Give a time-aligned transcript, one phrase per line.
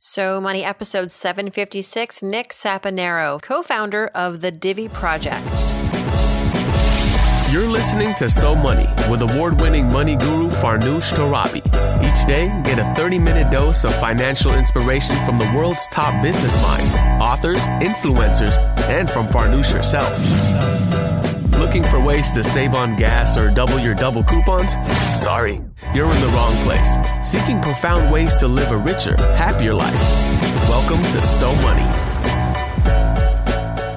[0.00, 5.44] So Money episode 756, Nick Saponaro, co-founder of the Divi Project.
[7.50, 11.66] You're listening to So Money with award-winning money guru Farnoosh Torabi.
[12.04, 16.94] Each day, get a 30-minute dose of financial inspiration from the world's top business minds,
[17.20, 18.56] authors, influencers,
[18.88, 21.07] and from Farnoosh herself.
[21.58, 24.74] Looking for ways to save on gas or double your double coupons?
[25.20, 25.60] Sorry,
[25.92, 26.96] you're in the wrong place.
[27.28, 29.92] Seeking profound ways to live a richer, happier life.
[30.68, 32.08] Welcome to So Money.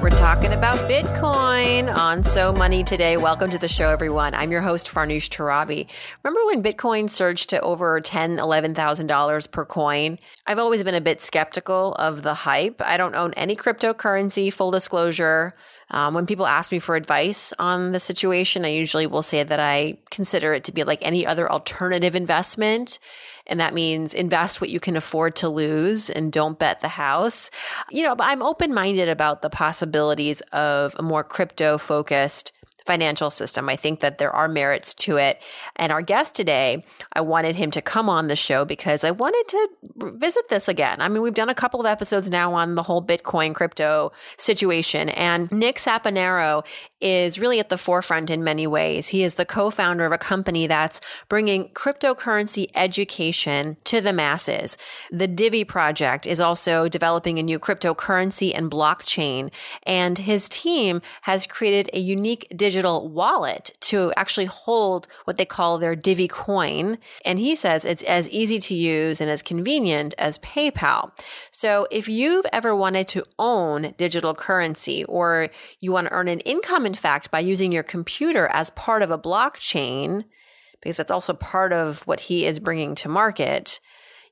[0.01, 3.17] We're talking about Bitcoin on So Money today.
[3.17, 4.33] Welcome to the show, everyone.
[4.33, 5.87] I'm your host, Farnoosh Torabi.
[6.23, 10.17] Remember when Bitcoin surged to over $10,000, $11,000 per coin?
[10.47, 12.81] I've always been a bit skeptical of the hype.
[12.83, 15.53] I don't own any cryptocurrency, full disclosure.
[15.91, 19.59] Um, when people ask me for advice on the situation, I usually will say that
[19.59, 22.97] I consider it to be like any other alternative investment.
[23.45, 27.51] And that means invest what you can afford to lose and don't bet the house.
[27.89, 32.53] You know, but I'm open minded about the possibilities of a more crypto focused
[32.85, 33.69] financial system.
[33.69, 35.41] I think that there are merits to it.
[35.75, 39.47] And our guest today, I wanted him to come on the show because I wanted
[39.49, 39.69] to
[40.17, 41.01] visit this again.
[41.01, 45.09] I mean, we've done a couple of episodes now on the whole Bitcoin crypto situation,
[45.09, 46.65] and Nick Saponaro
[46.99, 49.09] is really at the forefront in many ways.
[49.09, 54.77] He is the co-founder of a company that's bringing cryptocurrency education to the masses.
[55.11, 59.51] The Divi project is also developing a new cryptocurrency and blockchain,
[59.83, 65.43] and his team has created a unique digital digital wallet to actually hold what they
[65.43, 66.97] call their Divi coin.
[67.25, 71.11] And he says it's as easy to use and as convenient as PayPal.
[71.51, 75.49] So if you've ever wanted to own digital currency or
[75.81, 79.11] you want to earn an income, in fact, by using your computer as part of
[79.11, 80.23] a blockchain,
[80.81, 83.81] because that's also part of what he is bringing to market,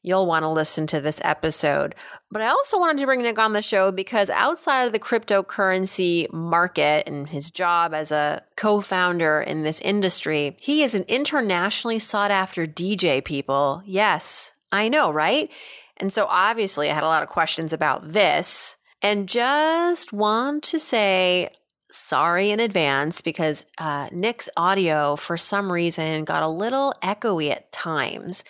[0.02, 1.96] you'll want to listen to this episode.
[2.32, 6.32] But I also wanted to bring Nick on the show because outside of the cryptocurrency
[6.32, 12.00] market and his job as a co founder in this industry, he is an internationally
[12.00, 13.82] sought after DJ, people.
[13.86, 15.50] Yes, I know, right?
[15.98, 20.80] And so obviously I had a lot of questions about this and just want to
[20.80, 21.50] say,
[21.92, 27.72] sorry in advance because uh, Nick's audio, for some reason, got a little echoey at
[27.72, 28.44] times.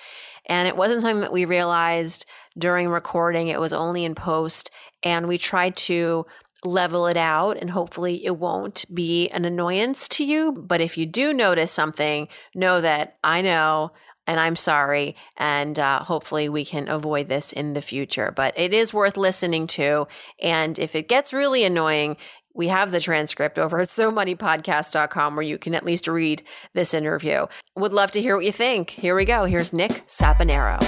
[0.49, 2.25] And it wasn't something that we realized
[2.57, 3.47] during recording.
[3.47, 4.71] It was only in post.
[5.03, 6.25] And we tried to
[6.65, 10.51] level it out and hopefully it won't be an annoyance to you.
[10.51, 13.93] But if you do notice something, know that I know
[14.27, 15.15] and I'm sorry.
[15.37, 18.31] And uh, hopefully we can avoid this in the future.
[18.35, 20.07] But it is worth listening to.
[20.39, 22.15] And if it gets really annoying,
[22.53, 26.43] we have the transcript over at SoMoneyPodcast.com where you can at least read
[26.73, 27.45] this interview.
[27.75, 28.89] Would love to hear what you think.
[28.91, 29.45] Here we go.
[29.45, 30.79] Here's Nick Saponaro.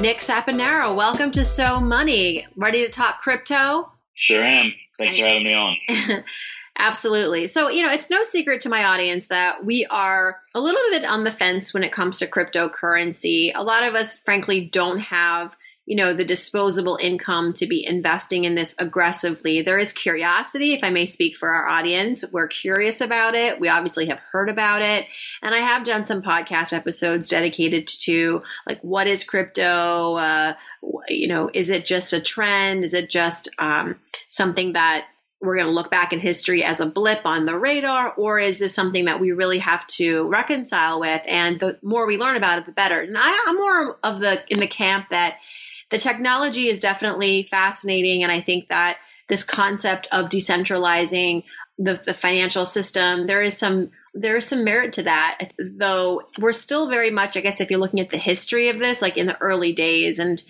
[0.00, 2.46] Nick Saponaro, welcome to So Money.
[2.56, 3.90] Ready to talk crypto?
[4.12, 4.66] Sure am.
[4.98, 5.76] Thanks for having me on.
[6.78, 7.46] Absolutely.
[7.46, 11.04] So, you know, it's no secret to my audience that we are a little bit
[11.04, 13.52] on the fence when it comes to cryptocurrency.
[13.54, 18.44] A lot of us, frankly, don't have you know, the disposable income to be investing
[18.44, 19.60] in this aggressively.
[19.60, 22.24] There is curiosity, if I may speak for our audience.
[22.32, 23.60] We're curious about it.
[23.60, 25.06] We obviously have heard about it.
[25.42, 30.16] And I have done some podcast episodes dedicated to like, what is crypto?
[30.16, 30.54] Uh,
[31.08, 32.84] you know, is it just a trend?
[32.84, 33.96] Is it just um,
[34.28, 35.06] something that
[35.44, 38.58] we're going to look back in history as a blip on the radar, or is
[38.58, 41.22] this something that we really have to reconcile with?
[41.28, 43.00] And the more we learn about it, the better.
[43.00, 45.36] And I, I'm more of the in the camp that
[45.90, 48.22] the technology is definitely fascinating.
[48.22, 51.44] And I think that this concept of decentralizing
[51.78, 56.52] the, the financial system, there is some there is some merit to that, though we're
[56.52, 59.26] still very much, I guess, if you're looking at the history of this, like in
[59.26, 60.20] the early days.
[60.20, 60.40] And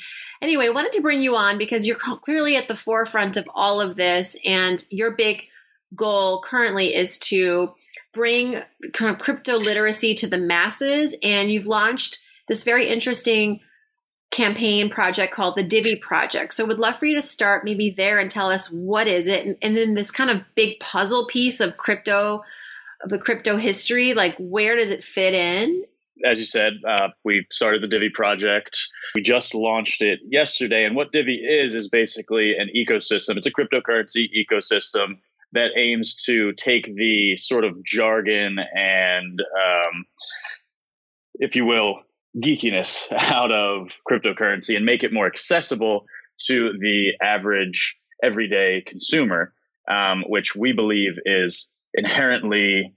[0.42, 3.96] anyway, wanted to bring you on because you're clearly at the forefront of all of
[3.96, 5.44] this, and your big
[5.96, 7.74] goal currently is to
[8.12, 8.62] bring
[8.92, 11.16] crypto literacy to the masses.
[11.22, 12.18] And you've launched
[12.48, 13.60] this very interesting
[14.30, 16.54] campaign project called the Divi Project.
[16.54, 19.46] So would love for you to start maybe there and tell us what is it
[19.46, 22.42] and, and then this kind of big puzzle piece of crypto
[23.02, 25.84] of the crypto history, like where does it fit in?
[26.24, 28.88] As you said, uh, we started the Divi project.
[29.14, 30.84] We just launched it yesterday.
[30.84, 33.36] And what Divi is, is basically an ecosystem.
[33.36, 35.18] It's a cryptocurrency ecosystem
[35.52, 40.06] that aims to take the sort of jargon and, um,
[41.34, 42.00] if you will,
[42.36, 46.06] geekiness out of cryptocurrency and make it more accessible
[46.46, 49.52] to the average everyday consumer,
[49.88, 52.94] um, which we believe is inherently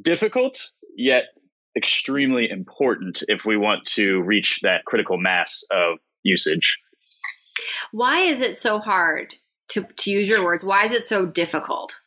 [0.00, 1.24] difficult, yet
[1.76, 6.78] extremely important if we want to reach that critical mass of usage.
[7.92, 9.34] Why is it so hard
[9.68, 10.64] to, to use your words?
[10.64, 12.00] Why is it so difficult?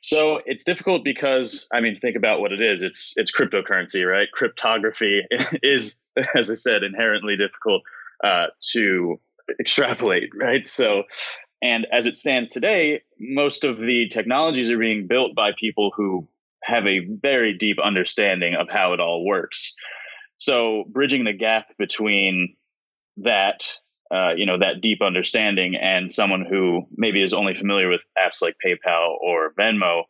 [0.00, 2.82] So it's difficult because I mean, think about what it is.
[2.82, 4.28] It's it's cryptocurrency, right?
[4.32, 5.22] Cryptography
[5.62, 6.02] is,
[6.34, 7.82] as I said, inherently difficult
[8.22, 9.20] uh, to
[9.60, 10.66] extrapolate, right?
[10.66, 11.04] So,
[11.62, 16.28] and as it stands today, most of the technologies are being built by people who
[16.62, 19.74] have a very deep understanding of how it all works.
[20.36, 22.56] So, bridging the gap between
[23.18, 23.64] that
[24.10, 28.42] uh, you know that deep understanding and someone who maybe is only familiar with apps
[28.42, 30.02] like PayPal or Venmo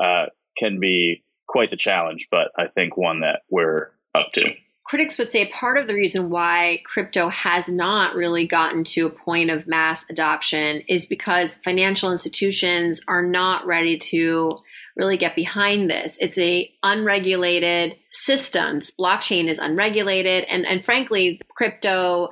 [0.00, 0.26] uh,
[0.56, 4.54] can be quite the challenge, but I think one that we're up to.
[4.84, 9.10] Critics would say part of the reason why crypto has not really gotten to a
[9.10, 14.60] point of mass adoption is because financial institutions are not ready to
[14.96, 16.18] really get behind this.
[16.20, 18.80] It's a unregulated system.
[18.80, 22.30] This blockchain is unregulated and and frankly crypto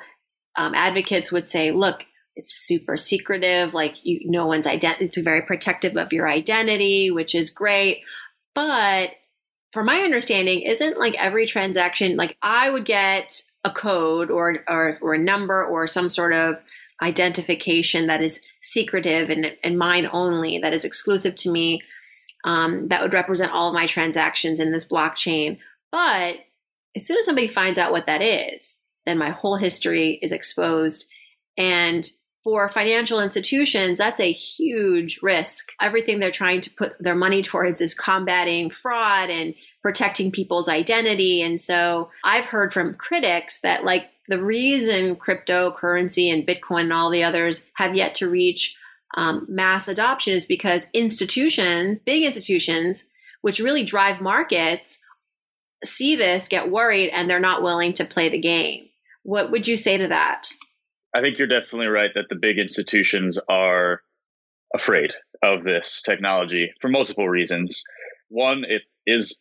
[0.59, 2.05] um, advocates would say, look,
[2.37, 3.75] it's super secretive.
[3.75, 5.07] Like you, no one's identity.
[5.07, 8.03] It's very protective of your identity, which is great.
[8.55, 9.11] But
[9.73, 14.99] from my understanding, isn't like every transaction, like I would get a code or, or,
[15.01, 16.63] or a number or some sort of
[17.03, 21.81] identification that is secretive and, and mine only, that is exclusive to me,
[22.45, 25.59] um, that would represent all of my transactions in this blockchain.
[25.93, 26.37] But
[26.97, 31.09] as soon as somebody finds out what that is, then my whole history is exposed.
[31.57, 32.09] And
[32.45, 35.73] for financial institutions, that's a huge risk.
[35.81, 41.43] Everything they're trying to put their money towards is combating fraud and protecting people's identity.
[41.43, 47.11] And so I've heard from critics that, like, the reason cryptocurrency and Bitcoin and all
[47.11, 48.77] the others have yet to reach
[49.17, 53.07] um, mass adoption is because institutions, big institutions,
[53.41, 55.03] which really drive markets,
[55.85, 58.88] see this, get worried, and they're not willing to play the game.
[59.29, 60.49] What would you say to that?
[61.15, 64.01] I think you're definitely right that the big institutions are
[64.75, 67.85] afraid of this technology for multiple reasons.
[68.31, 69.39] One, it is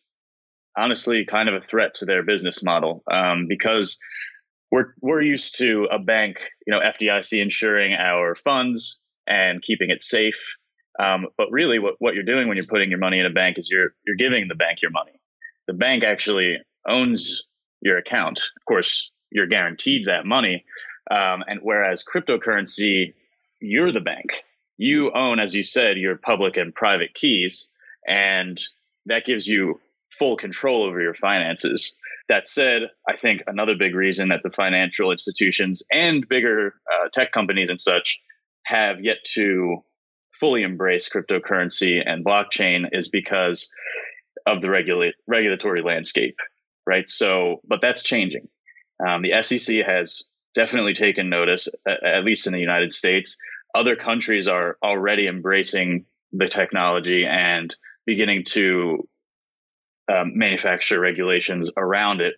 [0.76, 3.98] honestly kind of a threat to their business model um, because
[4.70, 6.36] we're we're used to a bank,
[6.66, 10.58] you know, FDIC insuring our funds and keeping it safe.
[11.02, 13.56] Um, but really, what, what you're doing when you're putting your money in a bank
[13.56, 15.18] is you're you're giving the bank your money.
[15.66, 17.44] The bank actually owns
[17.80, 18.38] your account.
[18.38, 20.64] Of course, you're guaranteed that money.
[21.10, 23.14] Um, and whereas cryptocurrency,
[23.60, 24.44] you're the bank.
[24.76, 27.70] You own, as you said, your public and private keys,
[28.06, 28.58] and
[29.06, 29.80] that gives you
[30.10, 31.98] full control over your finances.
[32.28, 37.32] That said, I think another big reason that the financial institutions and bigger uh, tech
[37.32, 38.20] companies and such
[38.64, 39.78] have yet to
[40.38, 43.72] fully embrace cryptocurrency and blockchain is because
[44.46, 46.36] of the regula- regulatory landscape,
[46.86, 47.08] right?
[47.08, 48.48] So, but that's changing.
[49.06, 50.24] Um, the SEC has
[50.54, 53.38] definitely taken notice, at least in the United States.
[53.74, 57.74] Other countries are already embracing the technology and
[58.06, 59.06] beginning to
[60.10, 62.34] um, manufacture regulations around it.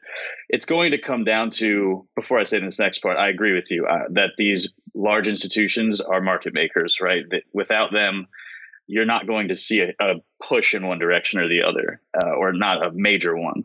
[0.49, 3.71] It's going to come down to, before I say this next part, I agree with
[3.71, 7.23] you uh, that these large institutions are market makers, right?
[7.31, 8.27] That without them,
[8.89, 10.15] you're not going to see a, a
[10.45, 13.65] push in one direction or the other, uh, or not a major one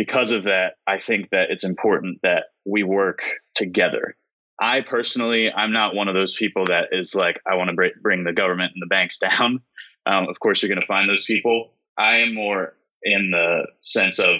[0.00, 3.20] because of that, I think that it's important that we work
[3.54, 4.16] together.
[4.58, 8.24] I personally, I'm not one of those people that is like, I want to bring
[8.24, 9.60] the government and the banks down.
[10.06, 11.74] Um, of course, you're going to find those people.
[11.98, 14.30] I am more in the sense of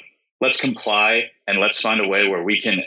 [0.41, 2.79] let's comply and let's find a way where we can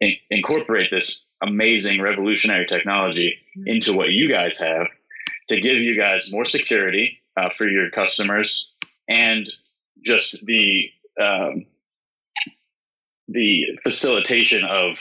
[0.00, 3.36] in- incorporate this amazing revolutionary technology
[3.66, 4.86] into what you guys have
[5.50, 8.72] to give you guys more security uh, for your customers
[9.10, 9.46] and
[10.02, 11.66] just the um,
[13.28, 15.00] the facilitation of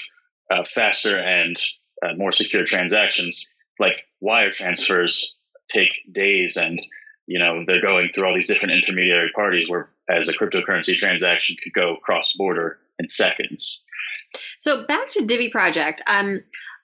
[0.51, 1.59] uh, faster and
[2.03, 5.35] uh, more secure transactions, like wire transfers,
[5.69, 6.79] take days, and
[7.25, 9.69] you know they're going through all these different intermediary parties.
[9.69, 13.83] Where as a cryptocurrency transaction could go cross border in seconds.
[14.59, 16.01] So back to Divi Project.
[16.07, 16.41] Um,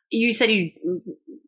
[0.09, 0.71] you said you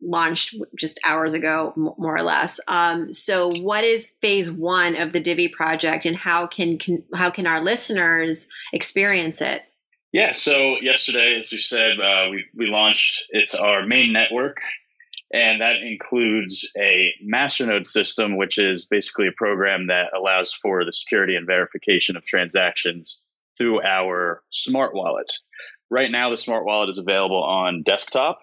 [0.02, 2.60] launched just hours ago, more or less.
[2.68, 7.30] Um, so, what is phase one of the Divi project, and how can, can how
[7.30, 9.62] can our listeners experience it?
[10.16, 14.62] Yeah, so yesterday, as you said, uh, we, we launched, it's our main network,
[15.30, 20.92] and that includes a masternode system, which is basically a program that allows for the
[20.94, 23.24] security and verification of transactions
[23.58, 25.30] through our smart wallet.
[25.90, 28.38] Right now, the smart wallet is available on desktop,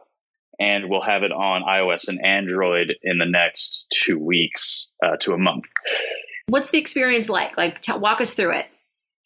[0.59, 5.33] and we'll have it on iOS and Android in the next two weeks uh, to
[5.33, 5.65] a month.
[6.49, 7.57] What's the experience like?
[7.57, 8.67] Like, t- walk us through it.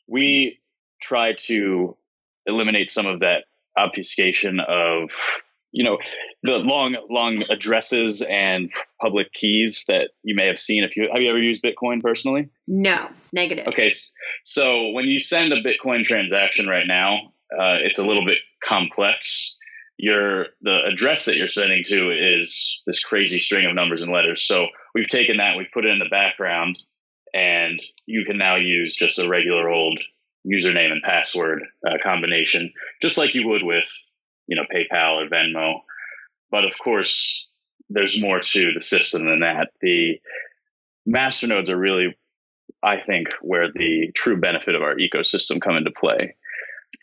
[0.08, 0.62] We
[1.02, 1.98] try to
[2.48, 3.44] eliminate some of that
[3.78, 5.12] obfuscation of
[5.72, 5.98] you know
[6.44, 10.84] the long long addresses and public keys that you may have seen.
[10.84, 12.50] If you have you ever used bitcoin personally?
[12.68, 13.68] No negative.
[13.68, 13.90] Okay
[14.44, 19.56] so when you send a bitcoin transaction right now uh, it's a little bit complex.
[19.98, 24.44] Your the address that you're sending to is this crazy string of numbers and letters.
[24.44, 26.78] So we've taken that we've put it in the background
[27.34, 30.00] and you can now use just a regular old
[30.48, 33.90] username and password uh, combination just like you would with
[34.48, 35.80] you know paypal or venmo
[36.52, 37.48] but of course
[37.90, 40.20] there's more to the system than that the
[41.08, 42.16] masternodes are really
[42.84, 46.36] i think where the true benefit of our ecosystem come into play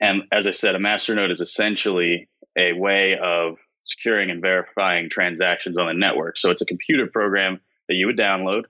[0.00, 5.78] and as I said, a masternode is essentially a way of securing and verifying transactions
[5.78, 6.38] on the network.
[6.38, 8.62] So it's a computer program that you would download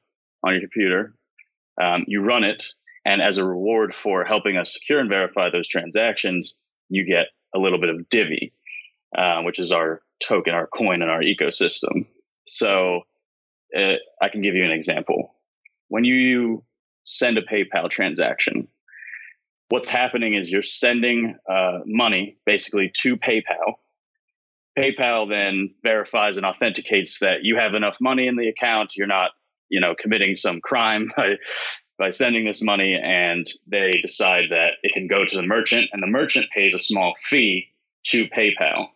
[0.43, 1.15] on your computer.
[1.81, 2.67] Um, you run it,
[3.05, 6.59] and as a reward for helping us secure and verify those transactions,
[6.89, 8.53] you get a little bit of Divi,
[9.17, 12.07] uh, which is our token, our coin in our ecosystem.
[12.47, 13.03] So
[13.77, 15.35] uh, I can give you an example.
[15.89, 16.65] When you
[17.05, 18.69] send a PayPal transaction,
[19.69, 23.75] what's happening is you're sending uh, money basically to PayPal.
[24.79, 28.97] PayPal then verifies and authenticates that you have enough money in the account.
[28.97, 29.31] You're not,
[29.69, 31.35] you know, committing some crime by
[31.99, 36.03] by sending this money, and they decide that it can go to the merchant, and
[36.03, 37.69] the merchant pays a small fee
[38.07, 38.89] to PayPal.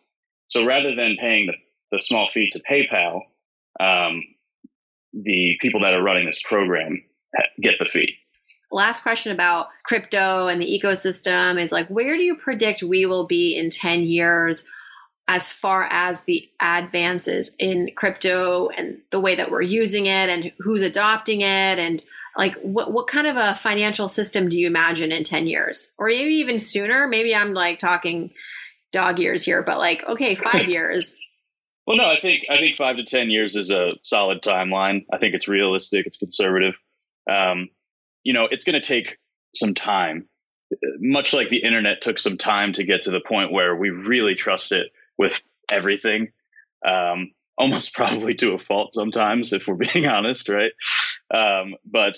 [0.49, 1.55] So rather than paying the,
[1.97, 3.21] the small fee to PayPal,
[3.81, 4.23] um,
[5.13, 7.03] the people that are running this program
[7.61, 8.17] get the fee
[8.71, 13.27] last question about crypto and the ecosystem is like where do you predict we will
[13.27, 14.65] be in 10 years
[15.27, 20.53] as far as the advances in crypto and the way that we're using it and
[20.59, 22.03] who's adopting it and
[22.39, 25.93] like what what kind of a financial system do you imagine in 10 years?
[25.99, 27.07] Or maybe even sooner?
[27.07, 28.31] Maybe i'm like talking
[28.93, 31.17] dog years here but like okay 5 years.
[31.87, 35.05] Well no i think i think 5 to 10 years is a solid timeline.
[35.13, 36.81] I think it's realistic it's conservative.
[37.31, 37.69] Um,
[38.23, 39.19] you know, it's going to take
[39.55, 40.29] some time,
[40.99, 44.35] much like the internet took some time to get to the point where we really
[44.35, 45.41] trust it with
[45.71, 46.29] everything.
[46.87, 50.73] Um, almost probably to a fault sometimes, if we're being honest, right?
[51.33, 52.17] Um, but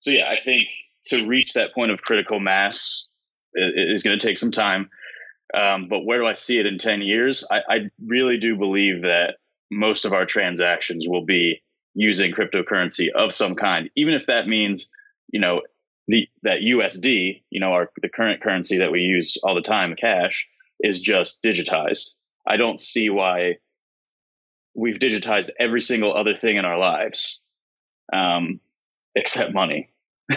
[0.00, 0.64] so yeah, I think
[1.06, 3.06] to reach that point of critical mass
[3.54, 4.90] is going to take some time.
[5.54, 7.46] Um, but where do I see it in 10 years?
[7.50, 9.36] I, I, really do believe that
[9.70, 11.62] most of our transactions will be
[11.94, 14.90] using cryptocurrency of some kind, even if that means
[15.34, 15.62] you know,
[16.06, 19.96] the, that USD, you know, our, the current currency that we use all the time,
[19.96, 20.46] cash,
[20.80, 22.16] is just digitized.
[22.46, 23.56] I don't see why
[24.74, 27.40] we've digitized every single other thing in our lives,
[28.12, 28.60] um,
[29.14, 29.90] except money.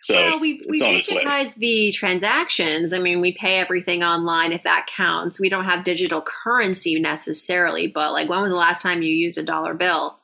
[0.00, 2.92] so we we digitized the transactions.
[2.92, 5.38] I mean, we pay everything online if that counts.
[5.38, 9.38] We don't have digital currency necessarily, but like, when was the last time you used
[9.38, 10.18] a dollar bill?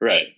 [0.00, 0.34] Right.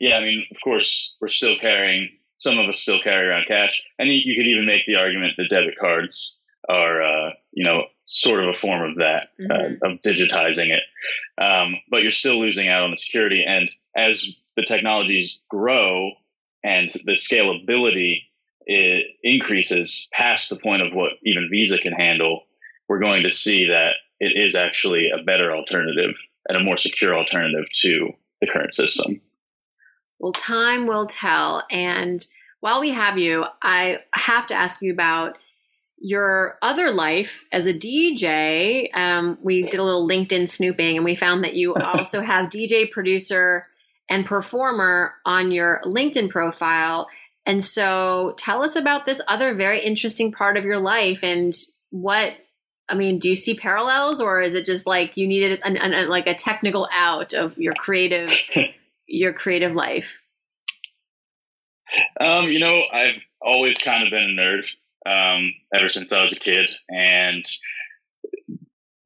[0.00, 2.10] Yeah, I mean, of course, we're still carrying.
[2.38, 5.48] Some of us still carry around cash, and you, could even make the argument that
[5.50, 9.84] debit cards are, uh, you know, sort of a form of that, uh, mm-hmm.
[9.84, 10.82] uh, of digitizing it.
[11.36, 13.44] Um, but you're still losing out on the security.
[13.46, 14.26] And as
[14.56, 16.10] the technologies grow
[16.64, 18.22] and the scalability
[19.22, 22.42] increases past the point of what even Visa can handle,
[22.88, 26.16] we're going to see that it is actually a better alternative
[26.48, 29.20] and a more secure alternative to the current system.
[30.18, 31.62] Well, time will tell.
[31.70, 32.26] And
[32.60, 35.38] while we have you, I have to ask you about
[36.00, 38.94] your other life as a DJ.
[38.96, 42.90] Um, we did a little LinkedIn snooping and we found that you also have DJ,
[42.90, 43.66] producer,
[44.08, 47.08] and performer on your LinkedIn profile.
[47.46, 51.54] And so tell us about this other very interesting part of your life and
[51.90, 52.34] what
[52.90, 56.08] I mean, do you see parallels or is it just like you needed an, an,
[56.08, 58.32] like a technical out of your creative
[59.06, 60.18] your creative life?
[62.20, 64.62] Um, you know, I've always kind of been a nerd
[65.06, 67.44] um, ever since I was a kid, and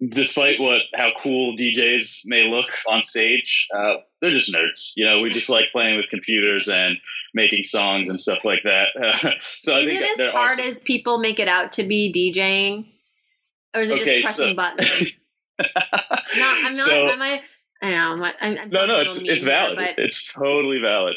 [0.09, 4.93] despite what how cool DJs may look on stage, uh, they're just nerds.
[4.97, 6.97] You know, we just like playing with computers and
[7.35, 8.89] making songs and stuff like that.
[9.01, 9.13] Uh,
[9.61, 10.65] so Is I think it as hard also...
[10.65, 12.87] as people make it out to be DJing,
[13.75, 14.55] or is it okay, just pressing so...
[14.55, 15.19] buttons?
[15.61, 15.67] no,
[16.37, 16.87] I'm not.
[16.87, 17.43] So, am I?
[17.83, 18.25] I know.
[18.25, 19.77] I'm, I'm no, no, it's it's valid.
[19.77, 19.99] But...
[19.99, 21.17] It's totally valid.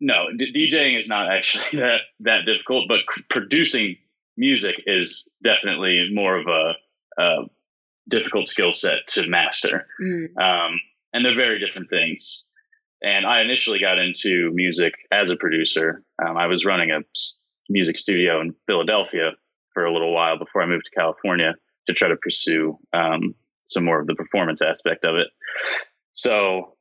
[0.00, 3.96] No, d- DJing is not actually that that difficult, but c- producing
[4.36, 6.72] music is definitely more of a,
[7.22, 7.44] a
[8.08, 9.86] difficult skill set to master.
[10.00, 10.36] Mm.
[10.36, 10.80] Um,
[11.12, 12.44] and they're very different things.
[13.02, 16.02] And I initially got into music as a producer.
[16.24, 17.00] Um, I was running a
[17.68, 19.32] music studio in Philadelphia
[19.74, 21.54] for a little while before I moved to California
[21.86, 23.34] to try to pursue um,
[23.64, 25.28] some more of the performance aspect of it.
[26.12, 26.76] So,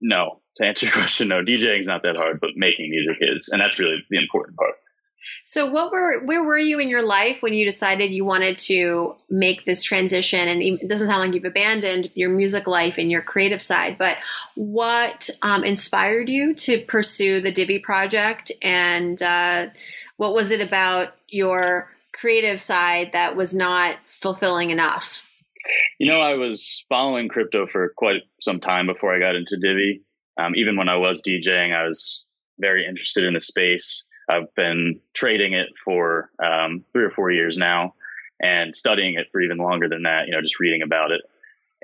[0.00, 3.50] no, to answer your question, no, DJing is not that hard, but making music is,
[3.52, 4.74] and that's really the important part.
[5.44, 9.16] So, what were where were you in your life when you decided you wanted to
[9.28, 10.48] make this transition?
[10.48, 14.16] And it doesn't sound like you've abandoned your music life and your creative side, but
[14.54, 18.52] what um, inspired you to pursue the Divi project?
[18.62, 19.68] And uh,
[20.16, 25.24] what was it about your creative side that was not fulfilling enough?
[25.98, 30.02] You know, I was following crypto for quite some time before I got into Divi.
[30.38, 32.24] Um, even when I was DJing, I was
[32.58, 34.04] very interested in the space.
[34.30, 37.94] I've been trading it for um, three or four years now
[38.40, 41.20] and studying it for even longer than that, you know, just reading about it.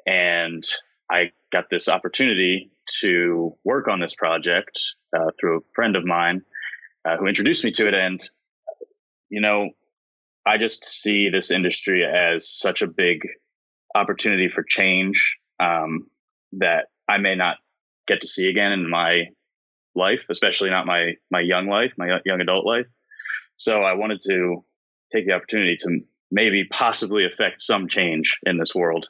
[0.06, 0.64] And
[1.10, 4.78] I got this opportunity to work on this project
[5.14, 6.42] uh, through a friend of mine
[7.04, 7.94] uh, who introduced me to it.
[7.94, 8.20] And,
[9.28, 9.70] you know,
[10.46, 13.22] I just see this industry as such a big
[13.94, 16.06] opportunity for change um,
[16.52, 17.56] that I may not
[18.06, 19.24] get to see again in my
[19.96, 22.86] life, especially not my my young life, my young adult life.
[23.56, 24.64] So I wanted to
[25.12, 26.00] take the opportunity to
[26.30, 29.08] maybe possibly affect some change in this world.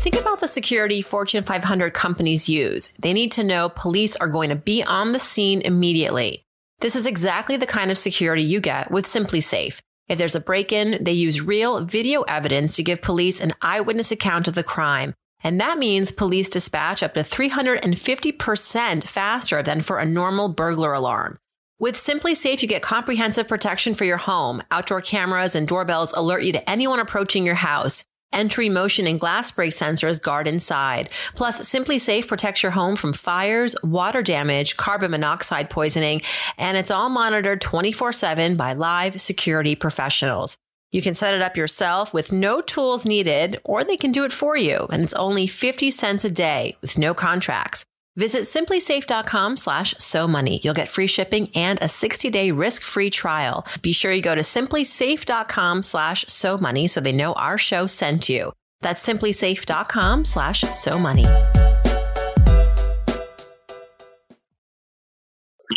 [0.00, 2.88] Think about the security Fortune 500 companies use.
[2.98, 6.44] They need to know police are going to be on the scene immediately.
[6.80, 9.80] This is exactly the kind of security you get with SimpliSafe.
[10.06, 14.12] If there's a break in, they use real video evidence to give police an eyewitness
[14.12, 15.14] account of the crime.
[15.44, 21.38] And that means police dispatch up to 350% faster than for a normal burglar alarm.
[21.78, 24.62] With SimpliSafe, you get comprehensive protection for your home.
[24.70, 28.04] Outdoor cameras and doorbells alert you to anyone approaching your house.
[28.32, 31.10] Entry, motion, and glass break sensors guard inside.
[31.34, 36.20] Plus, SimpliSafe protects your home from fires, water damage, carbon monoxide poisoning,
[36.58, 40.56] and it's all monitored 24 7 by live security professionals.
[40.94, 44.30] You can set it up yourself with no tools needed, or they can do it
[44.30, 47.84] for you, and it's only 50 cents a day with no contracts.
[48.14, 50.60] Visit simplisafe.com slash so money.
[50.62, 53.66] You'll get free shipping and a 60 day risk free trial.
[53.82, 58.28] Be sure you go to simplisafe.com slash so money so they know our show sent
[58.28, 58.52] you.
[58.80, 61.24] That's simplisafe.com slash so money.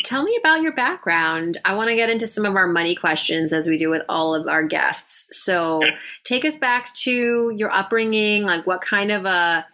[0.04, 1.58] Tell me about your background.
[1.64, 4.36] I want to get into some of our money questions as we do with all
[4.36, 5.28] of our guests.
[5.44, 5.82] So
[6.24, 9.66] take us back to your upbringing, like what kind of a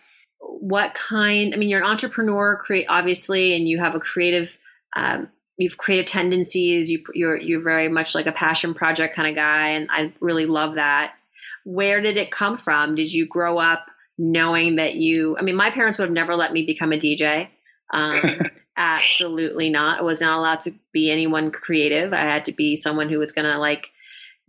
[0.60, 4.58] what kind i mean you're an entrepreneur create obviously and you have a creative
[4.95, 9.36] um, you've creative tendencies you, you're you're very much like a passion project kind of
[9.36, 11.15] guy and i really love that
[11.63, 13.86] where did it come from did you grow up
[14.17, 17.47] knowing that you i mean my parents would have never let me become a dj
[17.93, 18.21] um,
[18.77, 23.09] absolutely not i was not allowed to be anyone creative i had to be someone
[23.09, 23.91] who was going to like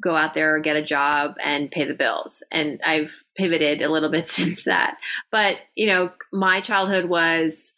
[0.01, 2.43] go out there or get a job and pay the bills.
[2.51, 4.99] And I've pivoted a little bit since that.
[5.31, 7.75] But, you know, my childhood was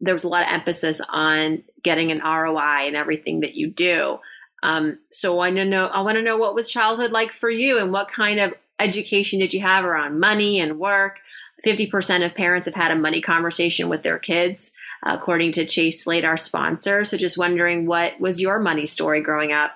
[0.00, 4.18] there was a lot of emphasis on getting an ROI and everything that you do.
[4.62, 7.92] Um, so I know I want to know what was childhood like for you and
[7.92, 11.20] what kind of education did you have around money and work?
[11.64, 14.72] 50% of parents have had a money conversation with their kids,
[15.04, 17.04] according to Chase Slate, our sponsor.
[17.04, 19.72] So just wondering what was your money story growing up?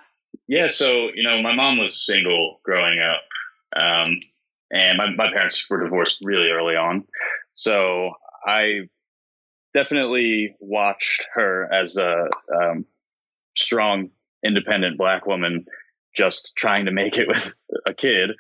[0.47, 4.21] Yeah, so you know, my mom was single growing up, um,
[4.71, 7.05] and my, my parents were divorced really early on.
[7.55, 8.11] So
[8.45, 8.89] I
[9.73, 12.85] definitely watched her as a um,
[13.57, 14.11] strong,
[14.45, 15.67] independent black woman,
[16.15, 17.55] just trying to make it with
[17.89, 18.31] a kid.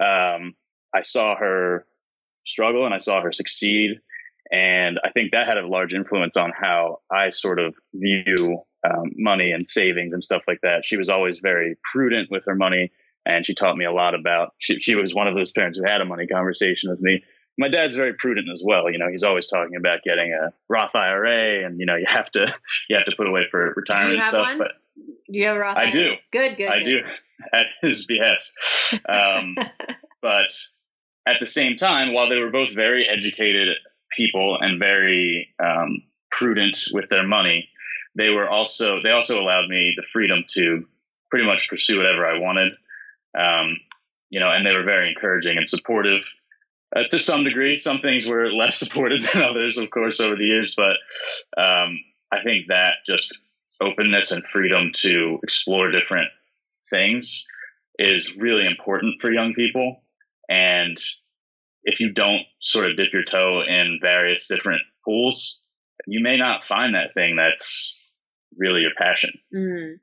[0.00, 0.54] Um,
[0.94, 1.86] I saw her
[2.46, 4.00] struggle and I saw her succeed.
[4.50, 9.10] And I think that had a large influence on how I sort of view um,
[9.16, 10.84] money and savings and stuff like that.
[10.84, 12.92] She was always very prudent with her money,
[13.24, 14.54] and she taught me a lot about.
[14.58, 17.24] She, she was one of those parents who had a money conversation with me.
[17.58, 18.90] My dad's very prudent as well.
[18.90, 22.30] You know, he's always talking about getting a Roth IRA, and you know, you have
[22.32, 22.46] to
[22.88, 24.46] you have to put away for retirement stuff.
[24.46, 24.58] One?
[24.58, 25.76] But do you have a Roth?
[25.76, 26.12] I do.
[26.30, 26.68] Good, good.
[26.68, 26.84] I good.
[26.84, 26.98] do
[27.52, 28.58] at his behest.
[29.08, 29.56] Um,
[30.22, 30.52] but
[31.26, 33.68] at the same time, while they were both very educated
[34.12, 37.68] people and very um, prudent with their money,
[38.14, 40.86] they were also they also allowed me the freedom to
[41.30, 42.72] pretty much pursue whatever I wanted.
[43.36, 43.76] Um,
[44.30, 46.22] you know, and they were very encouraging and supportive
[46.94, 47.76] uh, to some degree.
[47.76, 50.74] Some things were less supportive than others, of course, over the years.
[50.74, 50.96] But
[51.60, 51.98] um,
[52.32, 53.38] I think that just
[53.80, 56.28] openness and freedom to explore different
[56.88, 57.46] things
[57.98, 60.02] is really important for young people.
[60.48, 60.96] And
[61.84, 65.60] if you don't sort of dip your toe in various different pools,
[66.06, 67.98] you may not find that thing that's
[68.56, 69.30] really your passion.
[69.54, 69.98] Mm.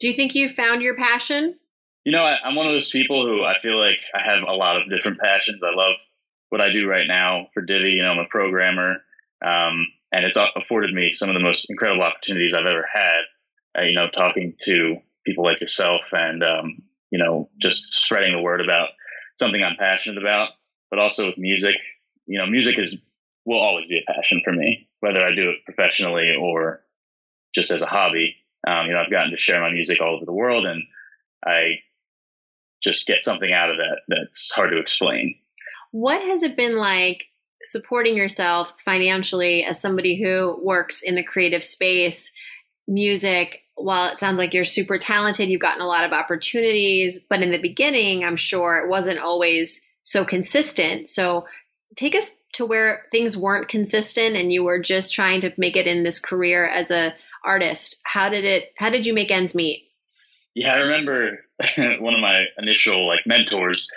[0.00, 1.56] Do you think you found your passion?
[2.04, 4.52] You know, I, I'm one of those people who I feel like I have a
[4.52, 5.60] lot of different passions.
[5.62, 5.96] I love
[6.50, 7.90] what I do right now for Divi.
[7.90, 9.02] You know, I'm a programmer,
[9.44, 13.20] um, and it's afforded me some of the most incredible opportunities I've ever had.
[13.78, 18.42] Uh, you know, talking to people like yourself and um, you know, just spreading the
[18.42, 18.88] word about
[19.38, 20.50] something I'm passionate about,
[20.90, 21.74] but also with music.
[22.26, 22.96] You know, music is
[23.44, 26.82] will always be a passion for me, whether I do it professionally or
[27.54, 28.36] just as a hobby.
[28.66, 30.82] Um, you know, I've gotten to share my music all over the world, and
[31.44, 31.76] I
[32.82, 35.34] just get something out of that that's hard to explain.
[35.90, 37.26] What has it been like
[37.62, 42.32] supporting yourself financially as somebody who works in the creative space,
[42.86, 43.62] music?
[43.78, 47.50] While it sounds like you're super talented, you've gotten a lot of opportunities, but in
[47.50, 51.08] the beginning, I'm sure it wasn't always so consistent.
[51.08, 51.46] So
[51.96, 55.86] take us to where things weren't consistent and you were just trying to make it
[55.86, 57.14] in this career as a
[57.44, 58.00] artist.
[58.04, 59.88] How did it how did you make ends meet?
[60.54, 61.38] Yeah, I remember
[61.76, 63.88] one of my initial like mentors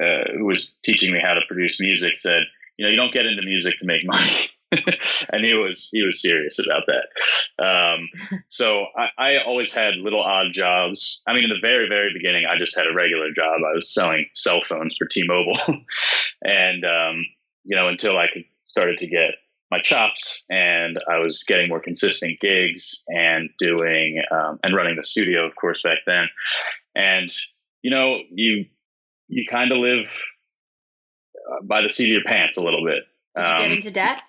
[0.00, 2.42] uh, who was teaching me how to produce music said,
[2.76, 4.50] you know, you don't get into music to make money.
[5.32, 7.64] and he was he was serious about that.
[7.64, 8.08] Um,
[8.46, 11.22] so I, I, always had little odd jobs.
[11.26, 13.60] I mean, in the very very beginning, I just had a regular job.
[13.66, 15.58] I was selling cell phones for T-Mobile,
[16.42, 17.24] and um,
[17.64, 19.30] you know, until I could started to get
[19.70, 25.04] my chops and I was getting more consistent gigs and doing um, and running the
[25.04, 26.28] studio, of course, back then.
[26.94, 27.30] And
[27.82, 28.66] you know, you
[29.28, 30.12] you kind of live
[31.50, 33.04] uh, by the seat of your pants a little bit.
[33.36, 34.22] Did you um, get into debt?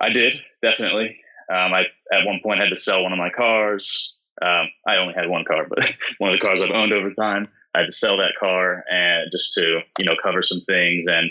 [0.00, 1.18] I did definitely.
[1.50, 4.14] Um, I at one point had to sell one of my cars.
[4.40, 5.78] Um, I only had one car, but
[6.18, 7.48] one of the cars I've owned over time.
[7.74, 11.30] I had to sell that car and just to you know cover some things and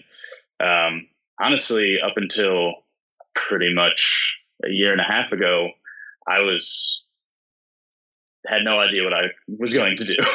[0.59, 1.07] um,
[1.39, 2.73] honestly, up until
[3.35, 5.69] pretty much a year and a half ago,
[6.27, 7.01] I was
[8.45, 10.15] had no idea what I was going to do.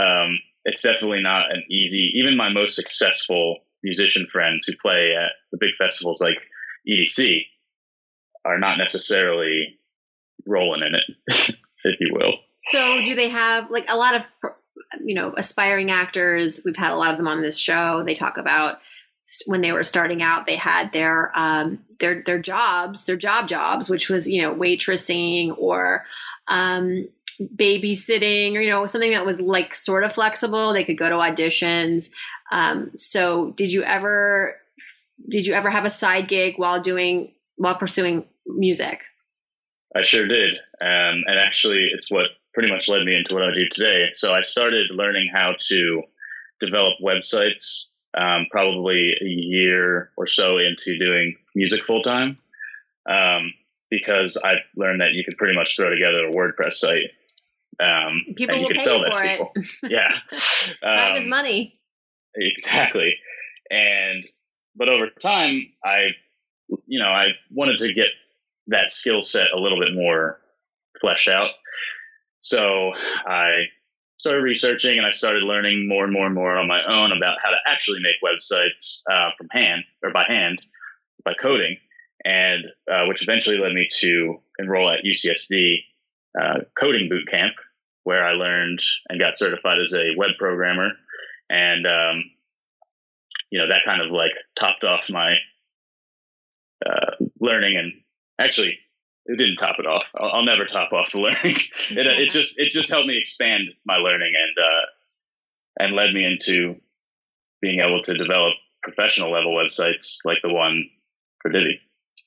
[0.00, 2.12] um, it's definitely not an easy.
[2.14, 6.38] Even my most successful musician friends who play at the big festivals like
[6.88, 7.42] EDC
[8.44, 9.78] are not necessarily
[10.46, 12.34] rolling in it, if you will.
[12.58, 14.52] So, do they have like a lot of
[15.04, 16.60] you know aspiring actors?
[16.64, 18.02] We've had a lot of them on this show.
[18.04, 18.78] They talk about
[19.46, 23.88] when they were starting out, they had their um, their their jobs, their job jobs,
[23.88, 26.04] which was you know waitressing or
[26.48, 27.08] um,
[27.40, 30.72] babysitting or you know something that was like sort of flexible.
[30.72, 32.10] They could go to auditions.
[32.52, 34.56] Um, so, did you ever
[35.28, 39.00] did you ever have a side gig while doing while pursuing music?
[39.96, 43.54] I sure did, um, and actually, it's what pretty much led me into what I
[43.54, 44.10] do today.
[44.12, 46.02] So, I started learning how to
[46.60, 52.38] develop websites um, probably a year or so into doing music full time
[53.08, 53.52] um,
[53.90, 57.10] because I learned that you could pretty much throw together a WordPress site.
[57.80, 59.40] Um, people will pay for it.
[59.82, 60.18] yeah,
[60.90, 61.80] time is um, money.
[62.36, 63.14] Exactly,
[63.70, 64.24] and
[64.76, 66.08] but over time, I,
[66.86, 68.08] you know, I wanted to get
[68.68, 70.40] that skill set a little bit more
[71.00, 71.50] fleshed out.
[72.40, 72.92] So
[73.26, 73.64] I
[74.18, 77.36] started researching and I started learning more and more and more on my own about
[77.42, 80.60] how to actually make websites uh, from hand or by hand
[81.24, 81.76] by coding,
[82.24, 85.76] and uh, which eventually led me to enroll at UCSD
[86.40, 87.54] uh, coding boot camp,
[88.04, 90.90] where I learned and got certified as a web programmer,
[91.48, 92.24] and um,
[93.54, 95.36] you know that kind of like topped off my
[96.84, 97.92] uh, learning and
[98.40, 98.76] actually
[99.26, 100.02] it didn't top it off.
[100.18, 101.54] I'll, I'll never top off the learning.
[101.90, 106.24] it, it just it just helped me expand my learning and uh, and led me
[106.24, 106.74] into
[107.62, 110.90] being able to develop professional level websites like the one
[111.40, 111.78] for Divi.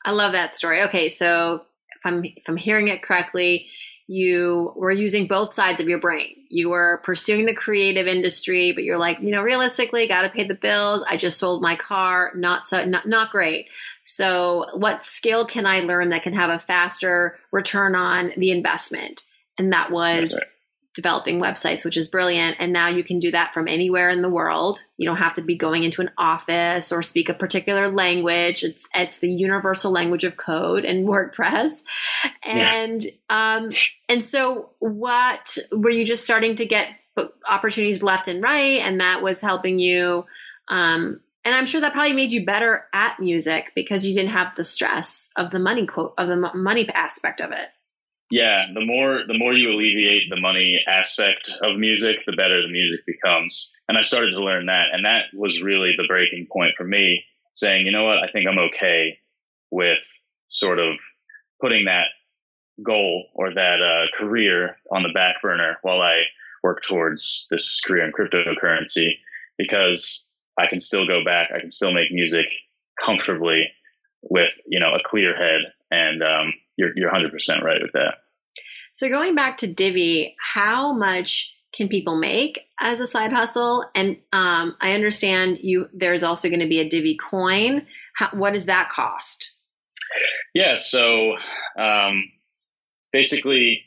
[0.06, 0.82] I love that story.
[0.84, 3.68] Okay, so if I'm if I'm hearing it correctly,
[4.08, 6.36] you were using both sides of your brain.
[6.50, 10.46] You were pursuing the creative industry, but you're like, you know, realistically, got to pay
[10.46, 11.04] the bills.
[11.04, 13.68] I just sold my car, not so, not, not great.
[14.04, 19.24] So, what skill can I learn that can have a faster return on the investment?
[19.58, 20.40] And that was
[20.98, 22.58] developing websites, which is brilliant.
[22.60, 24.84] And now you can do that from anywhere in the world.
[24.98, 28.64] You don't have to be going into an office or speak a particular language.
[28.64, 31.84] It's it's the universal language of code and WordPress.
[32.44, 33.56] And yeah.
[33.56, 33.72] um
[34.10, 36.90] and so what were you just starting to get
[37.50, 40.24] opportunities left and right and that was helping you
[40.68, 44.56] um and I'm sure that probably made you better at music because you didn't have
[44.56, 47.70] the stress of the money quote of the money aspect of it.
[48.30, 52.72] Yeah, the more the more you alleviate the money aspect of music, the better the
[52.72, 53.74] music becomes.
[53.88, 57.24] And I started to learn that, and that was really the breaking point for me,
[57.54, 59.20] saying, you know what, I think I'm okay
[59.72, 60.04] with
[60.50, 60.98] sort of
[61.62, 62.06] putting that
[62.84, 66.24] goal or that uh, career on the back burner while I
[66.64, 69.12] work towards this career in cryptocurrency
[69.58, 71.50] because I can still go back.
[71.56, 72.46] I can still make music
[73.04, 73.70] comfortably
[74.22, 75.62] with, you know, a clear head.
[75.92, 78.16] And um, you're, you're 100% right with that.
[78.94, 83.84] So going back to Divi, how much can people make as a side hustle?
[83.94, 85.90] And um, I understand you.
[85.94, 87.86] There's also going to be a Divi coin.
[88.16, 89.52] How, what does that cost?
[90.54, 90.76] Yeah.
[90.76, 91.34] So
[91.78, 92.24] um,
[93.12, 93.84] basically,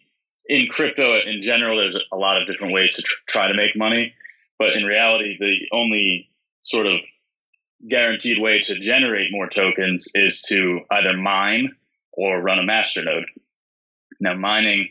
[0.46, 3.76] in crypto in general, there's a lot of different ways to tr- try to make
[3.76, 4.14] money.
[4.59, 6.29] But in reality, the only
[6.61, 7.00] sort of
[7.88, 11.74] guaranteed way to generate more tokens is to either mine
[12.12, 13.25] or run a masternode.
[14.20, 14.88] Now, mining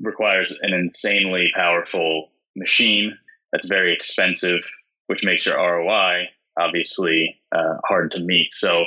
[0.00, 3.16] requires an insanely powerful machine
[3.50, 4.60] that's very expensive,
[5.06, 8.52] which makes your ROI obviously uh, hard to meet.
[8.52, 8.86] So,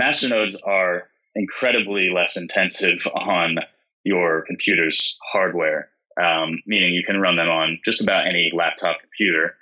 [0.00, 3.56] masternodes are incredibly less intensive on
[4.04, 9.54] your computer's hardware, um, meaning you can run them on just about any laptop computer.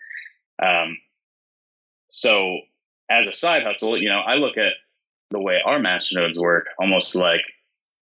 [0.62, 0.98] Um,
[2.08, 2.58] so,
[3.10, 4.72] as a side hustle, you know, I look at
[5.30, 7.42] the way our masternodes work almost like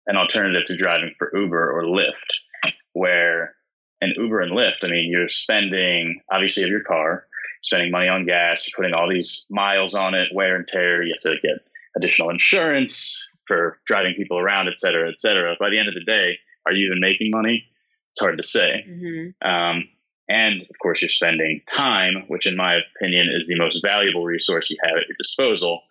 [0.06, 3.54] an alternative to driving for Uber or Lyft where
[4.00, 7.26] an Uber and Lyft, I mean, you're spending obviously of your car,
[7.62, 11.02] spending money on gas, you're putting all these miles on it, wear and tear.
[11.02, 11.58] You have to get
[11.96, 15.56] additional insurance for driving people around, et cetera, et cetera.
[15.58, 17.64] By the end of the day, are you even making money?
[18.12, 18.84] It's hard to say.
[18.88, 19.48] Mm-hmm.
[19.48, 19.88] Um,
[20.28, 24.70] and of course, you're spending time, which in my opinion is the most valuable resource
[24.70, 25.82] you have at your disposal.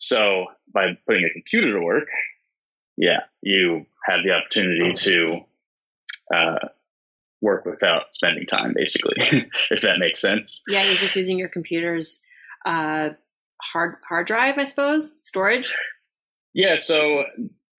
[0.00, 2.08] So by putting a computer to work,
[2.96, 5.40] yeah, you have the opportunity to
[6.34, 6.68] uh,
[7.42, 9.16] work without spending time, basically,
[9.70, 10.62] if that makes sense.
[10.66, 12.20] Yeah, you're just using your computer's
[12.64, 13.10] uh,
[13.60, 15.74] hard hard drive, I suppose, storage.
[16.54, 17.24] Yeah, so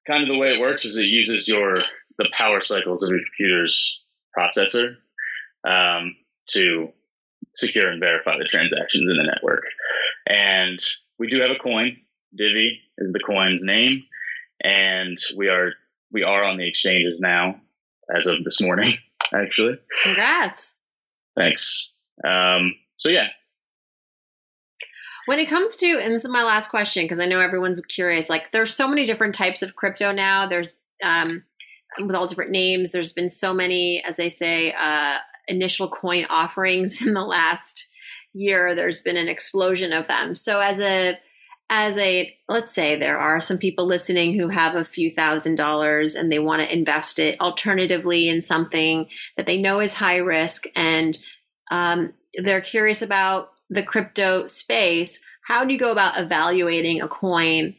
[0.07, 1.79] kind of the way it works is it uses your
[2.17, 3.99] the power cycles of your computer's
[4.37, 4.95] processor
[5.67, 6.15] um,
[6.49, 6.89] to
[7.55, 9.63] secure and verify the transactions in the network.
[10.27, 10.79] And
[11.19, 11.97] we do have a coin.
[12.35, 14.03] Divi is the coin's name,
[14.63, 15.71] and we are
[16.11, 17.55] we are on the exchanges now
[18.15, 18.97] as of this morning,
[19.33, 19.79] actually.
[20.03, 20.75] Congrats.
[21.35, 21.91] Thanks.
[22.25, 23.27] Um, so yeah.
[25.27, 28.29] When it comes to, and this is my last question because I know everyone's curious.
[28.29, 30.47] Like, there's so many different types of crypto now.
[30.47, 31.43] There's um,
[31.99, 32.91] with all different names.
[32.91, 35.17] There's been so many, as they say, uh,
[35.47, 37.87] initial coin offerings in the last
[38.33, 38.75] year.
[38.75, 40.35] There's been an explosion of them.
[40.35, 41.17] So as a
[41.71, 46.13] as a let's say there are some people listening who have a few thousand dollars
[46.13, 49.07] and they want to invest it alternatively in something
[49.37, 51.17] that they know is high risk and
[51.71, 55.19] um, they're curious about the crypto space
[55.51, 57.75] how do you go about evaluating a coin?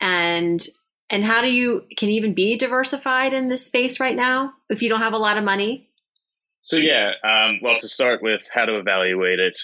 [0.00, 0.64] And
[1.10, 4.82] and how do you can you even be diversified in this space right now if
[4.82, 5.88] you don't have a lot of money?
[6.60, 9.58] So yeah um, well to start with how to evaluate it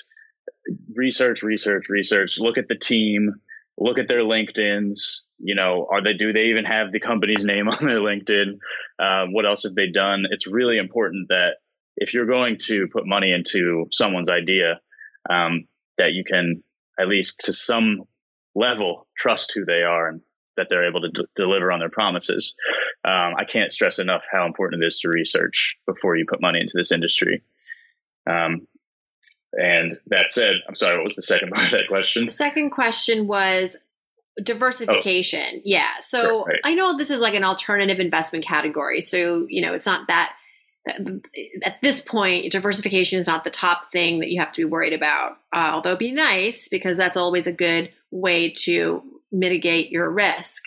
[0.95, 3.35] research research research look at the team
[3.79, 5.25] look at their LinkedIn's.
[5.39, 8.59] You know, are they do they even have the company's name on their LinkedIn?
[8.99, 10.25] Um, what else have they done?
[10.31, 11.57] It's really important that
[11.97, 14.81] if you're going to put money into someone's idea,
[15.31, 15.67] um,
[15.99, 16.63] that you can
[16.99, 18.03] at least to some
[18.55, 20.21] level trust who they are and
[20.57, 22.55] that they're able to d- deliver on their promises.
[23.05, 26.61] Um, I can't stress enough how important it is to research before you put money
[26.61, 27.43] into this industry.
[28.29, 28.67] Um,
[29.57, 32.25] and that said, I'm sorry, what was the second part of that question?
[32.25, 33.77] The second question was
[34.43, 35.57] diversification.
[35.57, 35.63] Oh.
[35.65, 35.91] Yeah.
[36.01, 36.61] So right.
[36.65, 39.01] I know this is like an alternative investment category.
[39.01, 40.35] So, you know, it's not that
[40.87, 44.93] at this point, diversification is not the top thing that you have to be worried
[44.93, 45.33] about.
[45.53, 50.63] Uh, although it'd be nice because that's always a good way to mitigate your risk.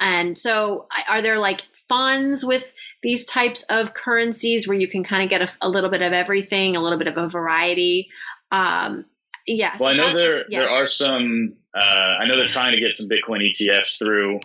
[0.00, 5.22] And so, are there like funds with these types of currencies where you can kind
[5.22, 8.08] of get a, a little bit of everything, a little bit of a variety?
[8.52, 9.06] Um,
[9.46, 9.76] yeah.
[9.80, 10.68] Well, so I know that, there yes.
[10.68, 11.54] there are some.
[11.74, 14.36] Uh, I know they're trying to get some Bitcoin ETFs through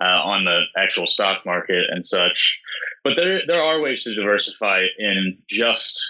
[0.00, 2.58] uh, on the actual stock market and such,
[3.04, 6.00] but there there are ways to diversify in just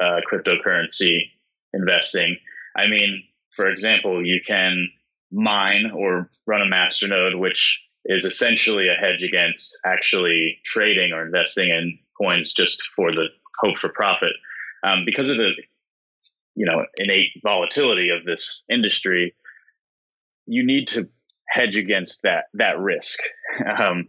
[0.00, 1.30] uh, cryptocurrency
[1.72, 2.36] investing.
[2.76, 3.22] I mean,
[3.54, 4.88] for example, you can
[5.30, 11.68] mine or run a masternode, which is essentially a hedge against actually trading or investing
[11.68, 13.26] in coins just for the
[13.60, 14.32] hope for profit.
[14.82, 15.52] Um, because of the
[16.60, 19.34] you know innate volatility of this industry,
[20.44, 21.08] you need to
[21.48, 23.18] hedge against that that risk,
[23.66, 24.08] um,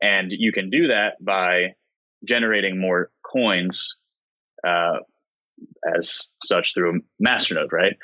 [0.00, 1.74] and you can do that by
[2.24, 3.96] generating more coins
[4.66, 5.00] uh,
[5.94, 7.96] as such through a Masternode, right?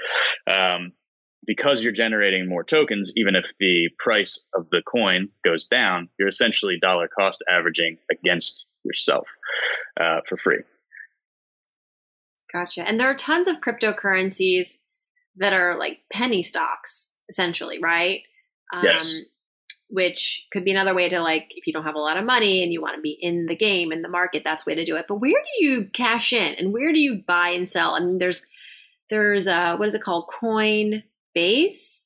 [0.46, 0.92] Um,
[1.46, 6.28] because you're generating more tokens, even if the price of the coin goes down, you're
[6.28, 9.26] essentially dollar cost averaging against yourself
[9.98, 10.58] uh, for free.
[12.56, 12.88] Gotcha.
[12.88, 14.78] And there are tons of cryptocurrencies
[15.36, 18.22] that are like penny stocks, essentially, right?
[18.72, 19.14] Um, yes.
[19.90, 22.62] Which could be another way to like, if you don't have a lot of money
[22.62, 24.96] and you want to be in the game in the market, that's way to do
[24.96, 25.04] it.
[25.06, 27.94] But where do you cash in and where do you buy and sell?
[27.94, 28.40] I mean, there's
[29.10, 30.30] there's uh what is it called?
[30.42, 32.04] Coinbase.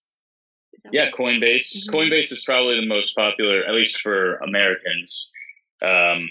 [0.91, 1.77] Yeah, Coinbase.
[1.77, 1.95] Mm-hmm.
[1.95, 5.31] Coinbase is probably the most popular, at least for Americans,
[5.81, 6.29] um,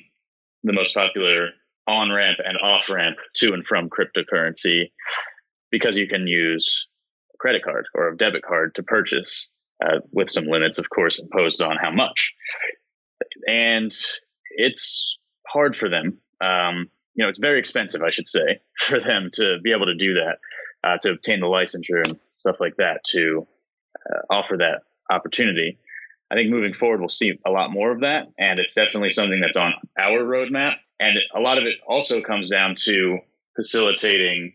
[0.63, 1.51] the most popular
[1.89, 4.91] on ramp and off ramp to and from cryptocurrency
[5.71, 6.87] because you can use
[7.33, 9.49] a credit card or a debit card to purchase
[9.83, 12.33] uh, with some limits, of course, imposed on how much.
[13.47, 13.91] And
[14.51, 16.19] it's hard for them.
[16.41, 19.95] Um, you know, it's very expensive, I should say, for them to be able to
[19.95, 20.37] do that,
[20.83, 23.47] uh, to obtain the licensure and stuff like that to
[24.09, 25.79] uh, offer that opportunity.
[26.31, 28.27] I think moving forward, we'll see a lot more of that.
[28.37, 30.75] And it's definitely something that's on our roadmap.
[30.99, 33.19] And a lot of it also comes down to
[33.55, 34.53] facilitating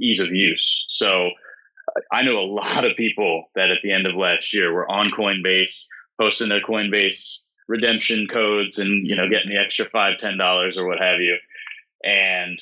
[0.00, 0.86] ease of use.
[0.88, 1.30] So
[2.12, 5.06] I know a lot of people that at the end of last year were on
[5.06, 5.86] Coinbase,
[6.20, 10.86] posting their Coinbase redemption codes and, you know, getting the extra five, ten dollars or
[10.86, 11.36] what have you.
[12.02, 12.58] And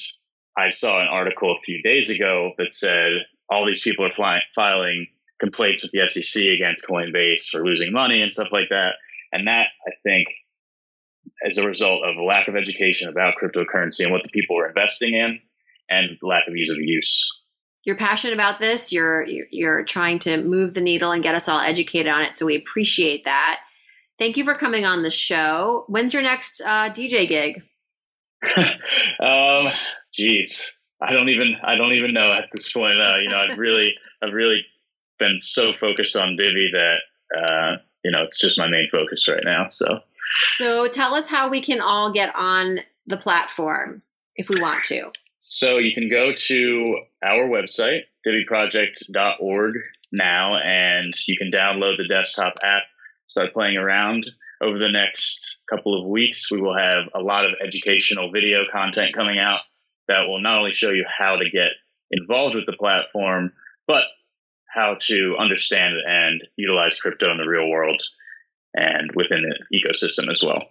[0.57, 3.12] I saw an article a few days ago that said
[3.49, 5.07] all these people are filing
[5.40, 8.92] complaints with the SEC against Coinbase for losing money and stuff like that.
[9.33, 10.29] And that I think
[11.46, 14.68] as a result of a lack of education about cryptocurrency and what the people were
[14.68, 15.40] investing in
[15.88, 17.31] and lack of ease of use.
[17.85, 18.92] You're passionate about this.
[18.92, 22.38] You're you're trying to move the needle and get us all educated on it.
[22.38, 23.61] So we appreciate that.
[24.18, 25.85] Thank you for coming on the show.
[25.88, 27.62] When's your next uh, DJ gig?
[29.20, 29.72] um,
[30.14, 33.00] geez, I don't even I don't even know at this point.
[33.00, 34.64] Uh, you know, I've really I've really
[35.18, 36.96] been so focused on Divi that
[37.37, 39.66] uh, you know it's just my main focus right now.
[39.70, 40.00] So
[40.57, 44.03] so tell us how we can all get on the platform
[44.37, 45.11] if we want to.
[45.38, 49.75] So you can go to our website, diviproject.org
[50.12, 52.83] now, and you can download the desktop app,
[53.27, 54.31] start playing around.
[54.62, 59.16] Over the next couple of weeks, we will have a lot of educational video content
[59.16, 59.61] coming out
[60.07, 61.71] that will not only show you how to get
[62.12, 63.53] involved with the platform,
[63.88, 64.05] but
[64.73, 68.01] how to understand and utilize crypto in the real world
[68.75, 70.63] and within the ecosystem as well.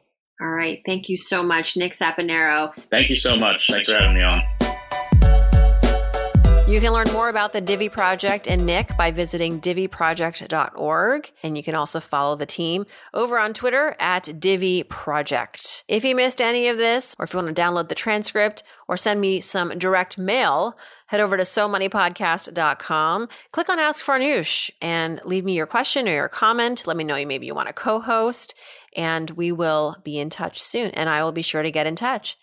[0.41, 0.81] All right.
[0.85, 2.73] Thank you so much, Nick Saponaro.
[2.89, 3.67] Thank you so much.
[3.69, 4.60] Thanks for having me on.
[6.71, 11.31] You can learn more about the Divi Project and Nick by visiting diviproject.org.
[11.43, 15.83] And you can also follow the team over on Twitter at Divi Project.
[15.89, 18.95] If you missed any of this, or if you want to download the transcript or
[18.95, 25.43] send me some direct mail, head over to somoneypodcast.com, click on Ask Farnoosh, and leave
[25.43, 26.87] me your question or your comment.
[26.87, 28.55] Let me know you maybe you want to co-host,
[28.95, 30.91] and we will be in touch soon.
[30.91, 32.37] And I will be sure to get in touch.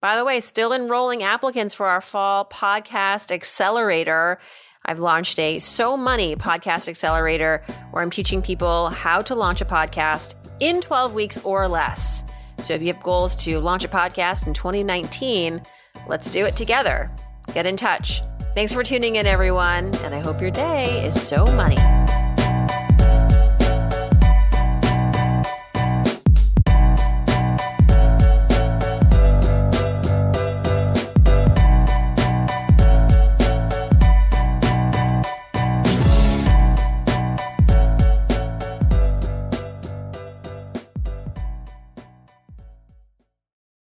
[0.00, 4.38] By the way, still enrolling applicants for our fall podcast accelerator.
[4.84, 9.64] I've launched a So Money podcast accelerator where I'm teaching people how to launch a
[9.64, 12.22] podcast in 12 weeks or less.
[12.60, 15.60] So if you have goals to launch a podcast in 2019,
[16.06, 17.10] let's do it together.
[17.52, 18.22] Get in touch.
[18.54, 21.76] Thanks for tuning in, everyone, and I hope your day is so money.